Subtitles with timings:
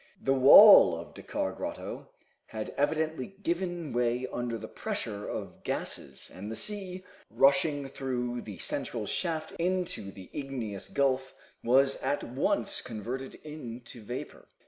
[0.19, 2.07] The wall of Dakkar Grotto
[2.47, 8.57] had evidently given way under the pressure of gases, and the sea, rushing through the
[8.57, 14.47] central shaft into the igneous gulf, was at once converted into vapor.